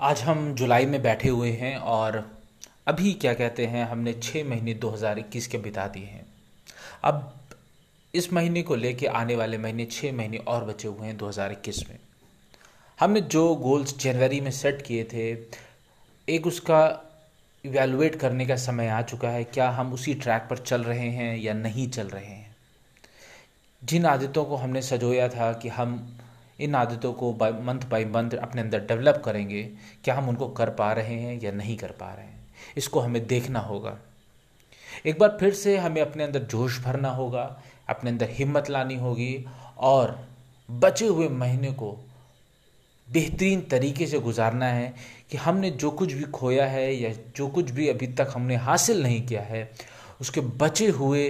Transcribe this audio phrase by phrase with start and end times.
[0.00, 2.30] आज हम जुलाई में बैठे हुए हैं और
[2.86, 6.26] अभी क्या कहते हैं, हमने छः महीने 2021 के बिता दिए हैं।
[7.04, 7.34] अब
[8.14, 11.98] इस महीने को लेके आने वाले महीने छः महीने और बचे हुए हैं 2021 में।
[13.00, 15.38] हमने जो गोल्स जनवरी में सेट किए थे,
[16.28, 17.00] एक उसका
[17.64, 21.36] इवेलुएट करने का समय आ चुका है, क्या हम उसी ट्रैक पर चल रहे हैं
[21.38, 22.56] या नहीं चल रहे हैं।
[23.84, 26.18] जिन आदतों को हमने सजोया था कि हम
[26.60, 29.62] इन आदतों को मंथ बाय मंथ अपने अंदर डेवलप करेंगे,
[30.04, 33.26] क्या हम उनको कर पा रहे हैं या नहीं कर पा रहे हैं। इसको हमें
[33.26, 33.96] देखना होगा।
[35.06, 39.44] एक बार फिर से हमें अपने अंदर जोश भरना होगा, अपने अंदर हिम्मत लानी होगी
[39.78, 40.18] और
[40.68, 41.96] बचे हुए महीने को
[43.08, 44.94] बेहतरीन तरीके से गुजारना है
[45.30, 49.02] कि हमने जो कुछ भी खोया है या जो कुछ भी अभी तक हमने हासिल
[49.02, 49.70] नहीं किया है,
[50.20, 51.28] उसके बचे हुए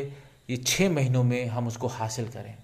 [0.50, 2.54] ये छः महीनों में हम उसको हासिल करें।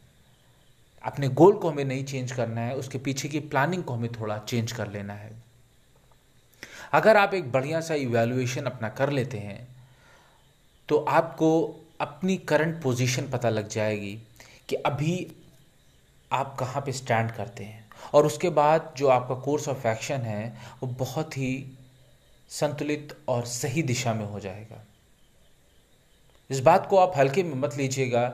[1.05, 4.39] अपने गोल को हमें नहीं चेंज करना है, उसके पीछे की प्लानिंग को हमें थोड़ा
[4.39, 5.31] चेंज कर लेना है।
[6.93, 9.67] अगर आप एक बढ़िया सा इवेल्युएशन अपना कर लेते हैं
[10.89, 11.51] तो आपको
[12.01, 14.19] अपनी करंट पोजीशन पता लग जाएगी
[14.69, 15.33] कि अभी
[16.33, 20.57] आप कहाँ पे स्टैंड करते हैं। और उसके बाद जो आपका कोर्स ऑफ़ एक्शन है,
[20.83, 21.79] वो बहुत ही
[22.51, 24.85] संतुलित और सही दिशा में हो जाएगा।
[26.51, 28.25] इस बात को आप हल्के में मत लीजिएगा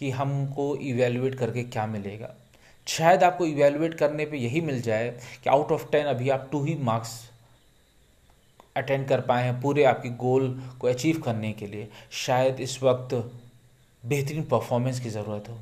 [0.00, 2.34] कि हमको इवेलुएट करके क्या मिलेगा।
[2.86, 5.08] शायद आपको इवेलुएट करने पे यही मिल जाए
[5.44, 7.10] कि आउट ऑफ़ टेन अभी आप टू ही मार्क्स
[8.76, 10.48] अटेंड कर पाए हैं पूरे आपके गोल
[10.80, 13.14] को अचीव करने के लिए। शायद इस वक्त
[14.02, 15.58] बेहतरीन परफॉर्मेंस की ज़रूरत हो।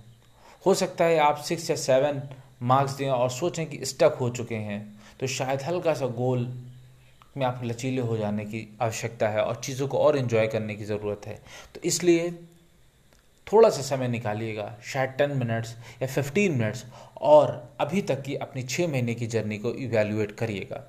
[0.66, 2.22] हो सकता है आप सिक्स या सेवन
[2.62, 4.80] मार्क्स दें और सोचें कि स्टक हो चुके हैं।
[5.20, 6.46] तो शायद हल्का सा गोल
[7.36, 10.84] में आप लचीले हो जाने की आवश्यकता है और चीज़ों को और इन्जॉय करने की
[10.84, 11.34] ज़रूरत है।
[11.74, 12.30] तो इसलिए
[13.52, 16.84] थोड़ा सा समय निकालिएगा, शायद टेन मिनट्स या फिफ्टीन मिनट्स,
[17.20, 20.84] और अभी तक की अपनी छः महीने की जर्नी को इवेल्यूएट करिएगा।